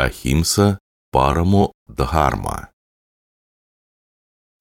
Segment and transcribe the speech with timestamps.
[0.00, 0.78] Ахимса
[1.10, 2.70] Парамо Дхарма.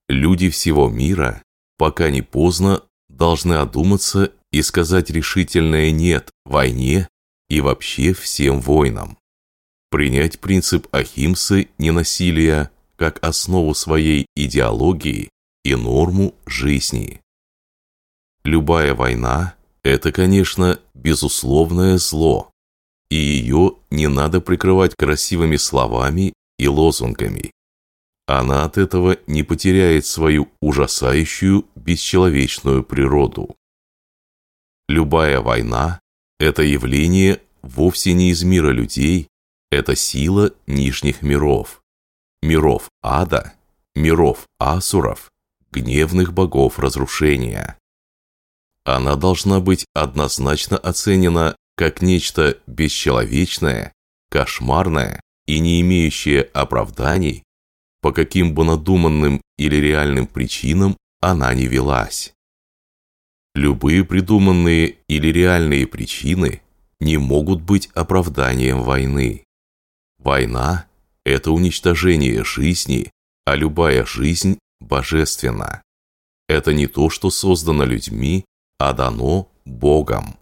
[0.10, 1.44] Люди всего мира,
[1.78, 7.08] пока не поздно, должны одуматься и сказать решительное «нет» войне
[7.50, 9.20] и вообще всем войнам.
[9.92, 15.30] Принять принцип Ахимсы ненасилия как основу своей идеологии
[15.64, 17.22] и норму жизни.
[18.44, 22.50] Любая война– это, конечно, безусловное зло,
[23.10, 27.52] и ее не надо прикрывать красивыми словами и лозунгами.
[28.28, 33.56] Она от этого не потеряет свою ужасающую бесчеловечную природу.
[34.90, 36.02] Любая война–
[36.40, 39.30] это явление вовсе не из мира людей,
[39.72, 41.82] это сила нижних миров,
[42.42, 43.54] миров ада,
[43.96, 45.32] миров асуров,
[45.72, 47.78] гневных богов разрушения.
[48.84, 53.94] Она должна быть однозначно оценена как нечто бесчеловечное,
[54.32, 57.44] кошмарное и не имеющее оправданий,
[58.02, 62.34] по каким бы надуманным или реальным причинам она не велась.
[63.54, 66.62] Любые придуманные или реальные причины
[67.00, 69.44] не могут быть оправданием войны.
[70.18, 70.88] Война–
[71.26, 73.12] это уничтожение жизни,
[73.46, 75.84] а любая жизнь божественна.
[76.48, 78.46] Это не то, что создано людьми,
[78.80, 80.40] а дано Богом.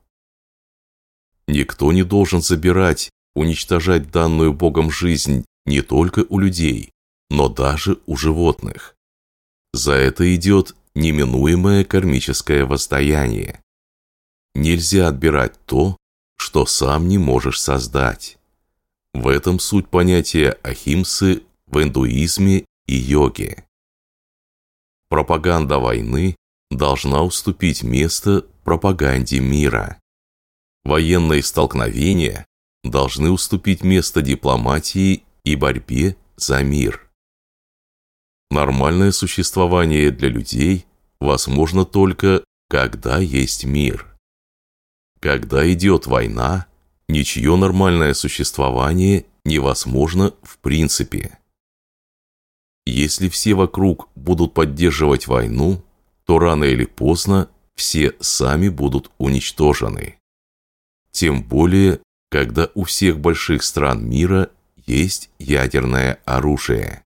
[1.48, 6.92] Никто не должен забирать, уничтожать данную Богом жизнь не только у людей,
[7.30, 8.96] но даже у животных.
[9.74, 13.62] За это идет неминуемое кармическое воздаяние.
[14.56, 15.98] Нельзя отбирать то,
[16.38, 18.38] что сам не можешь создать.
[19.14, 23.66] В этом суть понятия ахимсы в индуизме и йоге.
[25.10, 26.36] Пропаганда войны
[26.72, 30.00] должна уступить место пропаганде мира.
[30.86, 32.46] Военные столкновения
[32.84, 37.10] должны уступить место дипломатии и борьбе за мир.
[38.52, 40.86] Нормальное существование для людей
[41.20, 44.16] возможно только, когда есть мир.
[45.20, 46.68] Когда идет война,
[47.10, 51.40] ничье нормальное существование невозможно в принципе.
[52.86, 55.84] Если все вокруг будут поддерживать войну,
[56.26, 60.20] то рано или поздно все сами будут уничтожены.
[61.16, 64.50] Тем более, когда у всех больших стран мира
[64.86, 67.06] есть ядерное оружие.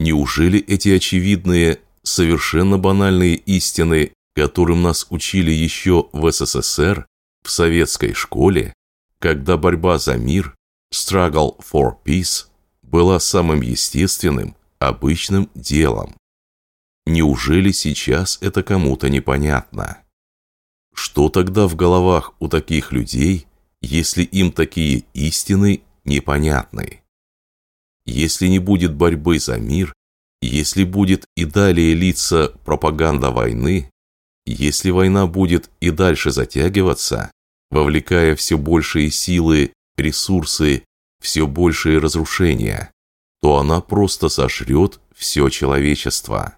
[0.00, 7.06] Неужели эти очевидные, совершенно банальные истины, которым нас учили еще в СССР,
[7.42, 8.72] в советской школе,
[9.18, 10.54] когда борьба за мир,
[10.90, 12.46] struggle for peace,
[12.80, 16.16] была самым естественным, обычным делом?
[17.04, 20.03] Неужели сейчас это кому-то непонятно?
[20.94, 23.46] Что тогда в головах у таких людей,
[23.82, 27.02] если им такие истины непонятны?
[28.06, 29.92] Если не будет борьбы за мир,
[30.40, 33.90] если будет и далее литься пропаганда войны,
[34.46, 37.30] если война будет и дальше затягиваться,
[37.70, 40.84] вовлекая все большие силы, ресурсы,
[41.20, 42.92] все большие разрушения,
[43.42, 46.56] то она просто сожрет все человечество.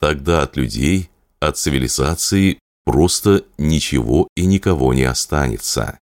[0.00, 5.98] Тогда от людей, от цивилизации просто ничего и никого не останется.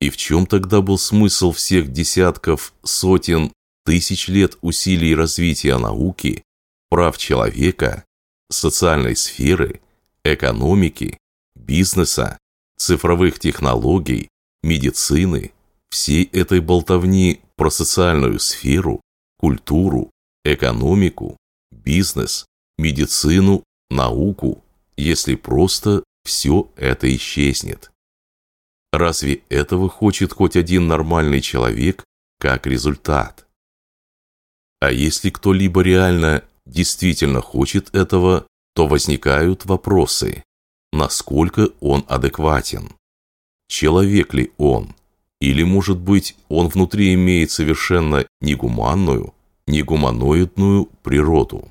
[0.00, 3.52] И в чем тогда был смысл всех десятков, сотен,
[3.84, 6.44] тысяч лет усилий развития науки,
[6.90, 8.04] прав человека,
[8.48, 9.80] социальной сферы,
[10.22, 11.18] экономики,
[11.56, 12.38] бизнеса,
[12.78, 14.28] цифровых технологий,
[14.62, 15.50] медицины,
[15.90, 19.00] всей этой болтовни про социальную сферу,
[19.40, 20.12] культуру,
[20.44, 21.36] экономику,
[21.72, 22.46] бизнес,
[22.78, 24.62] медицину, науку,
[25.00, 27.90] если просто все это исчезнет.
[28.92, 32.04] Разве этого хочет хоть один нормальный человек
[32.38, 33.46] как результат?
[34.80, 40.42] А если кто-либо реально действительно хочет этого, то возникают вопросы,
[40.92, 42.92] насколько он адекватен.
[43.68, 44.94] Человек ли он?
[45.40, 49.32] Или, может быть, он внутри имеет совершенно негуманную,
[49.66, 51.70] негуманоидную природу?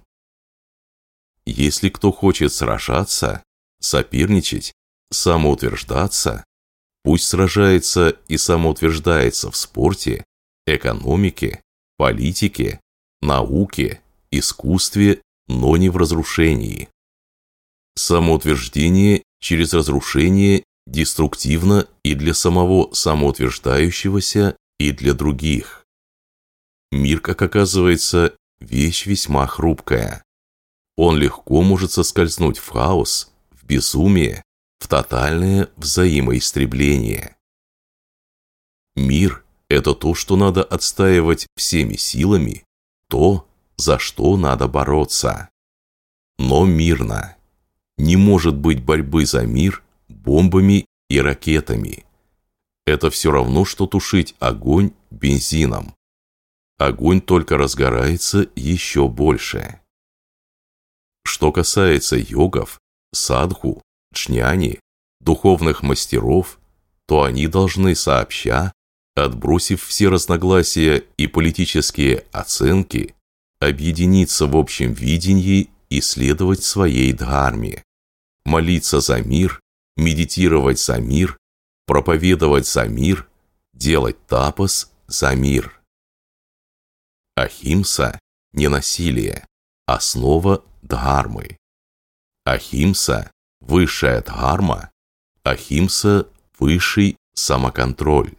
[1.50, 3.44] Если кто хочет сражаться,
[3.82, 4.72] соперничать,
[5.12, 6.44] самоутверждаться,
[7.04, 10.24] пусть сражается и самоутверждается в спорте,
[10.68, 11.64] экономике,
[11.98, 12.80] политике,
[13.22, 14.00] науке,
[14.30, 16.88] искусстве, но не в разрушении.
[17.96, 25.84] Самоутверждение через разрушение деструктивно и для самого самоутверждающегося, и для других.
[26.92, 30.24] Мир, как оказывается, вещь весьма хрупкая
[31.02, 34.44] он легко может соскользнуть в хаос, в безумие,
[34.80, 37.38] в тотальное взаимоистребление.
[38.98, 42.66] Мир это то, что надо отстаивать всеми силами,
[43.08, 43.48] то,
[43.78, 45.48] за что надо бороться.
[46.38, 47.38] Но мирно.
[47.98, 52.04] Не может быть борьбы за мир бомбами и ракетами.
[52.86, 55.96] Это все равно, что тушить огонь бензином.
[56.78, 59.79] Огонь только разгорается еще больше.
[61.30, 62.80] Что касается йогов,
[63.14, 63.84] садху,
[64.16, 64.80] чняни,
[65.22, 66.60] духовных мастеров,
[67.08, 68.74] то они должны сообща,
[69.16, 73.14] отбросив все разногласия и политические оценки,
[73.60, 77.84] объединиться в общем видении и следовать своей дхарме,
[78.44, 79.60] молиться за мир,
[79.98, 81.38] медитировать за мир,
[81.86, 83.30] проповедовать за мир,
[83.76, 85.80] делать тапос за мир.
[87.36, 88.20] Ахимса–
[88.54, 89.46] не насилие,
[89.86, 91.58] основа дхармы.
[92.46, 93.32] Ахимса–
[93.62, 94.92] высшая дхарма,
[95.44, 96.28] ахимса–
[96.60, 98.34] высший самоконтроль.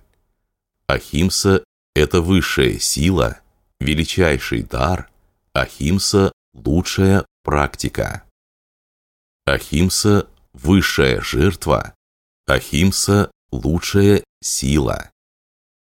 [0.87, 1.65] Ахимса–
[1.95, 3.41] это высшая сила,
[3.79, 5.11] величайший дар,
[5.53, 8.25] ахимса– лучшая практика.
[9.47, 11.95] Ахимса– высшая жертва,
[12.47, 15.11] ахимса– лучшая сила.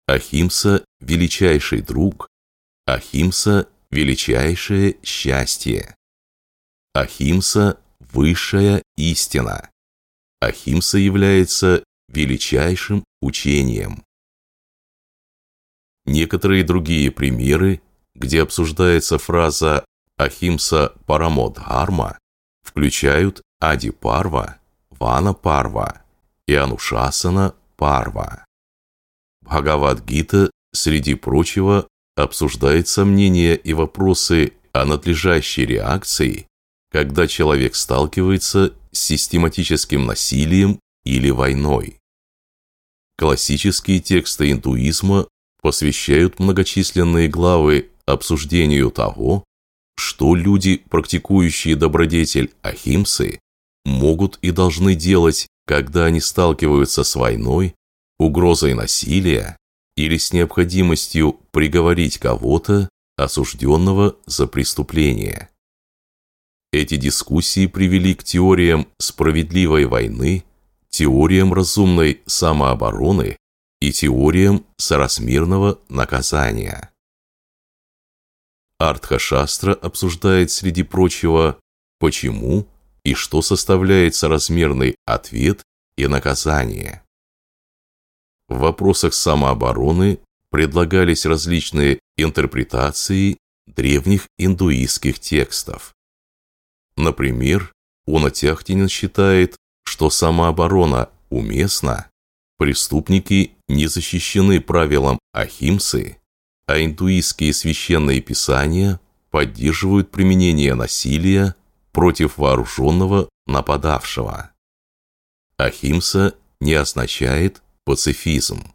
[0.06, 2.28] Ахимса– величайший друг,
[2.86, 5.94] ахимса– величайшее счастье.
[6.94, 7.80] Ахимса–
[8.12, 9.70] высшая истина.
[10.40, 14.04] Ахимса является величайшим учением.
[16.04, 17.80] Некоторые другие примеры,
[18.14, 19.86] где обсуждается фраза
[20.18, 22.18] «Ахимса Парамодхарма»,
[22.62, 24.58] включают Ади Парва,
[24.90, 26.02] Вана Парва
[26.46, 28.44] и Анушасана Парва.
[29.40, 36.48] Бхагавад-гита, среди прочего, обсуждает сомнения и вопросы о надлежащей реакции
[36.92, 41.98] когда человек сталкивается с систематическим насилием или войной.
[43.16, 45.26] Классические тексты индуизма
[45.62, 49.44] посвящают многочисленные главы обсуждению того,
[49.96, 53.40] что люди, практикующие добродетель Ахимсы,
[53.86, 57.74] могут и должны делать, когда они сталкиваются с войной,
[58.18, 59.56] угрозой насилия
[59.96, 65.51] или с необходимостью приговорить кого-то, осужденного за преступление.
[66.72, 70.42] Эти дискуссии привели к теориям справедливой войны,
[70.88, 73.36] теориям разумной самообороны
[73.80, 76.90] и теориям соразмерного наказания.
[78.78, 81.60] Артха-шастра обсуждает, среди прочего,
[81.98, 82.66] почему
[83.04, 85.62] и что составляет соразмерный ответ
[85.96, 87.02] и наказание.
[88.48, 90.20] В вопросах самообороны
[90.50, 95.94] предлагались различные интерпретации древних индуистских текстов.
[96.96, 97.72] Например,
[98.06, 102.08] Онатяхтинин считает, что самооборона уместна,
[102.58, 106.18] преступники не защищены правилом Ахимсы,
[106.66, 109.00] а индуистские священные писания
[109.30, 111.54] поддерживают применение насилия
[111.92, 114.50] против вооруженного нападавшего.
[115.56, 118.72] Ахимса не означает пацифизм.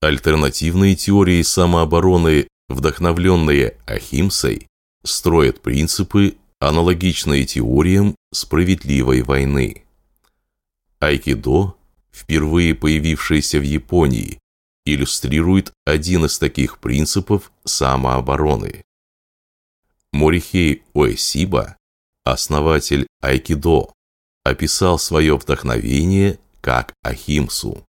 [0.00, 4.66] Альтернативные теории самообороны, вдохновленные Ахимсой,
[5.04, 9.84] строят принципы аналогичные теориям справедливой войны.
[11.00, 11.74] Айкидо,
[12.12, 14.38] впервые появившееся в Японии,
[14.84, 18.84] иллюстрирует один из таких принципов самообороны.
[20.12, 21.76] Морихей Уэсиба,
[22.24, 23.92] основатель айкидо,
[24.44, 27.84] описал свое вдохновение как ахимсу.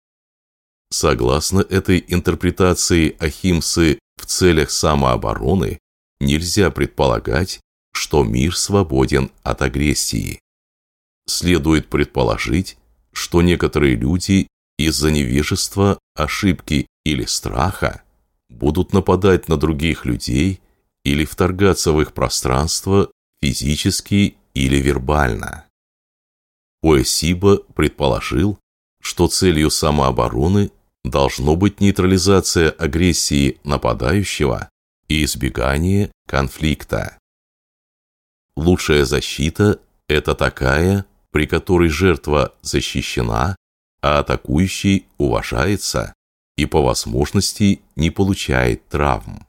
[0.91, 5.79] Согласно этой интерпретации ахимсы в целях самообороны,
[6.21, 7.61] нельзя предполагать,
[7.92, 10.40] что мир свободен от агрессии.
[11.26, 12.76] Следует предположить,
[13.12, 18.02] что некоторые люди из-за невежества, ошибки или страха
[18.49, 20.61] будут нападать на других людей
[21.04, 25.66] или вторгаться в их пространство физически или вербально.
[26.82, 28.58] Уэсиба предположил,
[29.00, 30.70] что целью самообороны
[31.04, 34.68] должно быть нейтрализация агрессии нападающего
[35.08, 37.18] и избегание конфликта.
[38.56, 43.56] Лучшая защита– это такая, при которой жертва защищена,
[44.02, 46.14] а атакующий уважается
[46.56, 49.47] и по возможности не получает травм.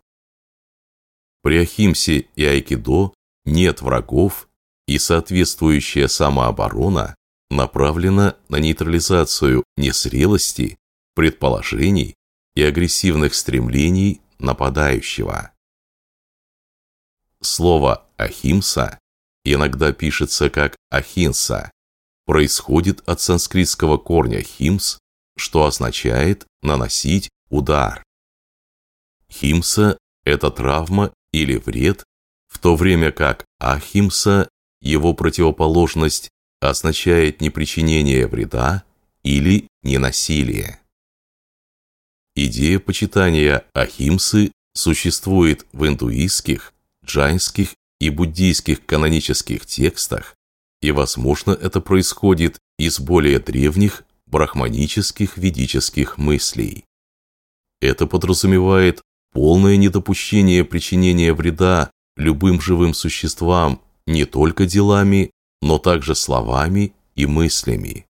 [1.41, 3.13] При Ахимсе и Айкидо
[3.45, 4.47] нет врагов,
[4.87, 7.15] и соответствующая самооборона
[7.49, 10.77] направлена на нейтрализацию незрелости,
[11.15, 12.15] предположений
[12.55, 15.51] и агрессивных стремлений нападающего.
[17.41, 18.99] Слово «ахимса»
[19.43, 21.71] иногда пишется как «ахинса»,
[22.25, 24.99] происходит от санскритского корня «химс»,
[25.37, 28.03] что означает «наносить удар.
[29.29, 32.03] Химса– это травма или вред,
[32.47, 34.47] в то время как ахимса,
[34.81, 36.29] его противоположность,
[36.61, 38.83] означает непричинение вреда
[39.23, 40.79] или ненасилие.
[42.35, 46.73] Идея почитания ахимсы существует в индуистских,
[47.05, 50.35] джайнских и буддийских канонических текстах,
[50.81, 56.83] и, возможно, это происходит из более древних брахманических ведических мыслей.
[57.79, 65.31] Это подразумевает полное недопущение причинения вреда любым живым существам не только делами,
[65.61, 68.05] но также словами и мыслями.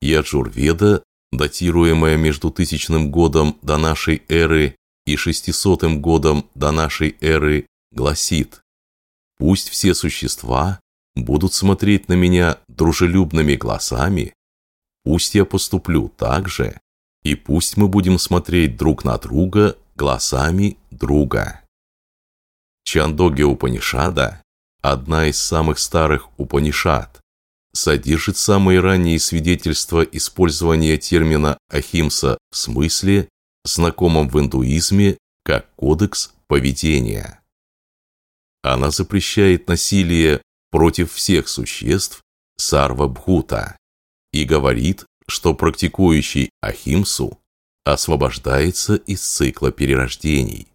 [0.00, 4.74] Яджурведа, датируемая между тысячным годом до нашей эры
[5.06, 7.66] и 600 годом до нашей эры,
[7.96, 8.60] гласит
[9.38, 10.78] «Пусть все существа
[11.16, 14.34] будут смотреть на меня дружелюбными глазами,
[15.02, 16.78] пусть я поступлю так же,
[17.24, 21.62] и пусть мы будем смотреть друг на друга глазами друга».
[22.84, 24.42] Чандоги Упанишада,
[24.80, 27.20] одна из самых старых Упанишад,
[27.72, 33.28] содержит самые ранние свидетельства использования термина «ахимса» в смысле,
[33.64, 37.40] знакомом в индуизме, как кодекс поведения.
[38.62, 42.22] Она запрещает насилие против всех существ
[42.56, 43.76] сарва-бхута
[44.32, 47.38] и говорит, что практикующий ахимсу
[47.84, 50.68] освобождается из цикла перерождений.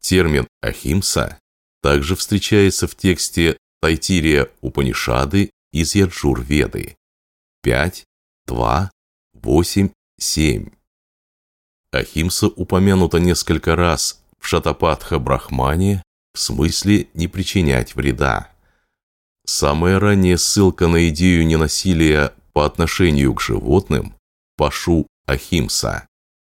[0.00, 1.38] Термин «ахимса»
[1.82, 6.96] также встречается в тексте Тайтирия Упанишады из Яджур-Веды
[7.62, 8.04] 5,
[8.46, 8.90] 2,
[9.34, 10.70] 8, 7.
[11.92, 16.02] Ахимса упомянута несколько раз в Шатапатха Брахмане
[16.38, 18.48] в смысле не причинять вреда.
[19.44, 24.14] Самая ранняя ссылка на идею ненасилия по отношению к животным,
[24.56, 26.06] Пашу Ахимса,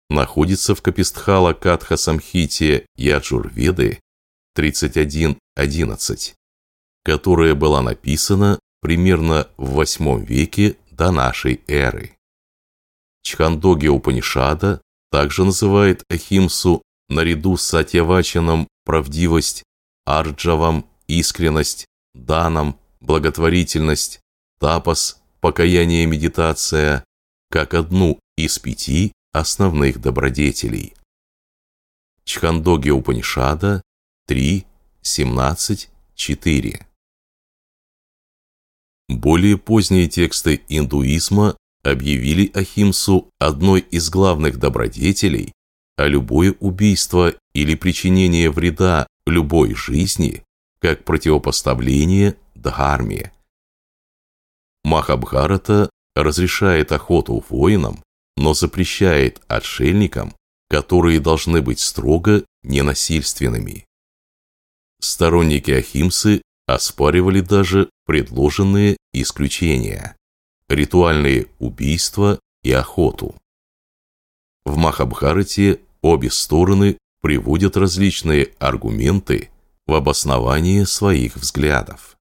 [0.09, 4.01] находится в Капистхала Катха Самхите Яджурведы
[4.57, 6.33] 31.11,
[7.05, 12.17] которая была написана примерно в 8 веке до нашей эры.
[13.23, 19.63] Чхандоги Упанишада также называет Ахимсу наряду с Сатьявачаном правдивость,
[20.07, 24.21] Арджавам искренность, Даном благотворительность,
[24.57, 27.03] Тапас покаяние медитация
[27.51, 30.93] как одну из пяти основных добродетелей.
[32.23, 33.81] Чхандоги Упанишада
[34.27, 34.65] 3,
[35.01, 36.87] 17, 4.
[39.09, 45.51] Более поздние тексты индуизма объявили Ахимсу одной из главных добродетелей,
[45.97, 50.43] а любое убийство или причинение вреда любой жизни
[50.79, 53.31] как противопоставление дхарме.
[54.83, 58.03] Махабхарата разрешает охоту воинам,
[58.37, 60.33] но запрещает отшельникам,
[60.69, 63.85] которые должны быть строго ненасильственными.
[64.99, 70.15] Сторонники Ахимсы оспаривали даже предложенные исключения–
[70.69, 73.35] ритуальные убийства и охоту.
[74.65, 79.49] В Махабхарате обе стороны приводят различные аргументы
[79.85, 82.15] в обоснование своих взглядов.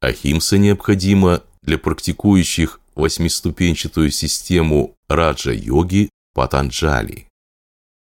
[0.00, 7.26] Ахимса необходима для практикующих восьмиступенчатую систему раджа-йоги Патанджали.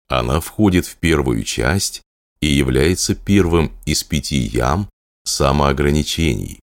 [0.06, 2.02] Она входит в первую часть
[2.40, 4.88] и является первым из пяти ям
[5.24, 6.60] самоограничений,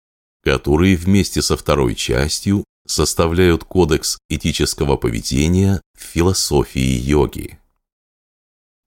[0.42, 7.60] которые вместе со второй частью составляют кодекс этического поведения в философии йоги.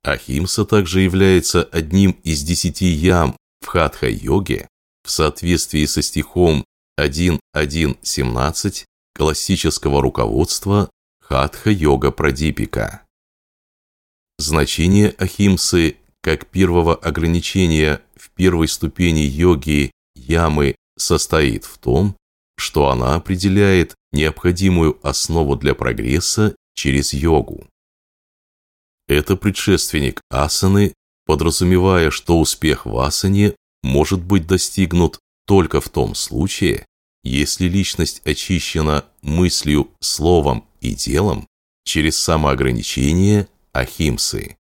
[0.07, 4.69] Ахимса также является одним из десяти ям в хатха-йоге
[5.03, 6.63] в соответствии со стихом
[6.99, 13.01] 1.1.17 классического руководства Хатха-йога Прадипика.
[14.37, 22.15] Значение Ахимсы как первого ограничения в первой ступени йоги ямы состоит в том,
[22.57, 27.67] что она определяет необходимую основу для прогресса через йогу.
[29.07, 30.93] Это предшественник асаны,
[31.25, 36.85] подразумевая, что успех в асане может быть достигнут только в том случае,
[37.23, 41.47] если личность очищена мыслью, словом и делом
[41.85, 44.57] через самоограничение ахимсы.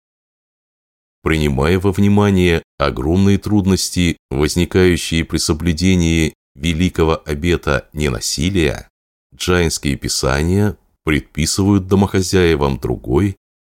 [1.22, 8.88] Принимая во внимание огромные трудности, возникающие при соблюдении великого обета ненасилия,
[9.34, 13.36] джайнские писания предписывают домохозяевам другой,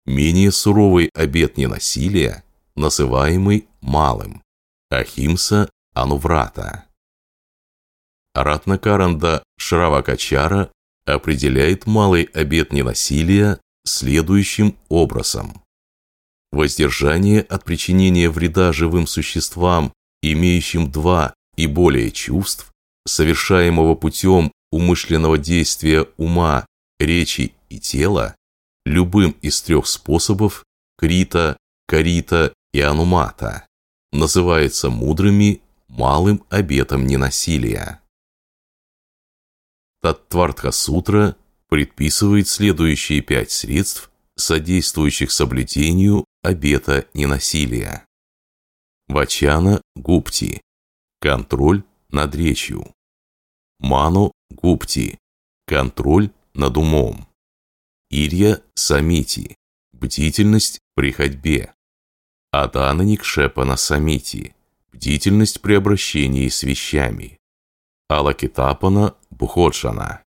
[0.07, 2.43] менее суровый обет ненасилия,
[2.75, 4.41] называемый малым–
[4.89, 6.85] Ахимса Ануврата.
[8.33, 10.71] Ратнакаранда Шравакачара
[11.05, 15.61] определяет малый обет ненасилия следующим образом.
[16.51, 22.71] Воздержание от причинения вреда живым существам, имеющим два и более чувств,
[23.05, 26.65] совершаемого путем умышленного действия ума,
[26.99, 28.35] речи и тела,
[28.87, 30.63] любым из трех способов
[30.97, 33.67] крита, карита и анумата,
[34.11, 38.01] называется мудрыми малым обетом ненасилия.
[40.01, 41.35] Таттвартха-сутра
[41.69, 48.05] предписывает следующие пять средств, содействующих соблюдению обета ненасилия.
[49.07, 50.61] Вачана Гупти.
[51.19, 52.93] Контроль над речью.
[53.79, 55.17] Ману Гупти.
[55.65, 57.26] Контроль над умом.
[58.09, 59.57] Ирья Самити.
[59.91, 61.73] Бдительность при ходьбе.
[62.51, 64.55] Адана Никшепана Самити.
[64.93, 67.37] Бдительность при обращении с вещами.
[68.07, 70.23] Алакитапана Буходжана.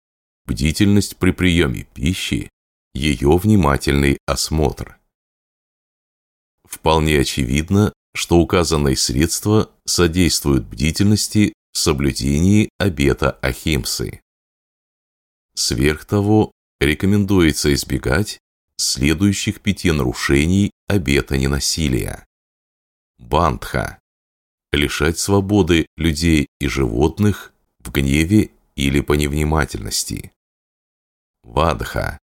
[0.47, 2.49] Бдительность при приеме пищи,
[2.95, 4.97] ее внимательный осмотр.
[6.63, 14.21] Вполне очевидно, что указанные средства содействуют бдительности в соблюдении обета Ахимсы.
[15.53, 18.39] Сверх того, рекомендуется избегать
[18.77, 22.25] следующих пяти нарушений обета ненасилия.
[23.17, 23.99] Бандха.
[24.71, 30.31] Лишать свободы людей и животных в гневе или по невнимательности.
[31.43, 32.19] Вадха.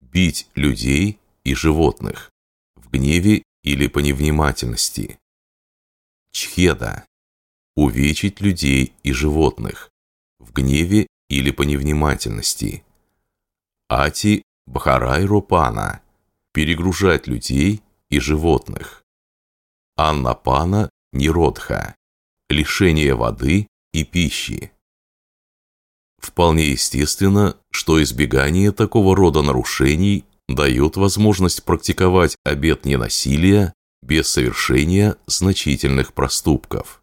[0.00, 2.30] Бить людей и животных
[2.76, 5.18] в гневе или по невнимательности.
[6.32, 7.04] Чхеда.
[7.74, 9.90] Увечить людей и животных
[10.38, 12.84] в гневе или по невнимательности.
[13.94, 16.00] Ати Бхарай Ропана.
[16.54, 19.04] Перегружать людей и животных.
[19.96, 21.94] Аннапана Ниродха.
[22.48, 24.72] Лишение воды и пищи.
[26.18, 36.14] Вполне естественно, что избегание такого рода нарушений дает возможность практиковать обет ненасилия без совершения значительных
[36.14, 37.02] проступков.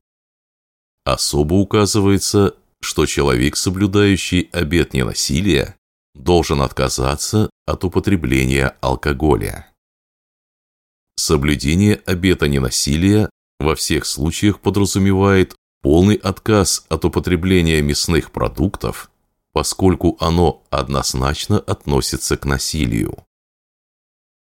[1.05, 5.75] Особо указывается, что человек, соблюдающий обет ненасилия,
[6.15, 9.67] должен отказаться от употребления алкоголя.
[11.15, 19.11] Соблюдение обета ненасилия во всех случаях подразумевает полный отказ от употребления мясных продуктов,
[19.53, 23.17] поскольку оно однозначно относится к насилию.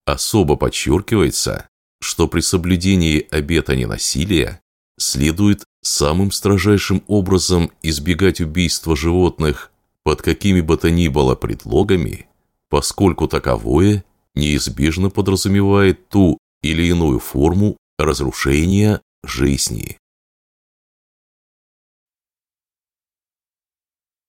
[0.05, 1.67] Особо подчеркивается,
[2.01, 4.61] что при соблюдении обета ненасилия
[4.97, 9.71] следует самым строжайшим образом избегать убийства животных
[10.03, 12.27] под какими бы то ни было предлогами,
[12.69, 14.03] поскольку таковое
[14.35, 19.97] неизбежно подразумевает ту или иную форму разрушения жизни.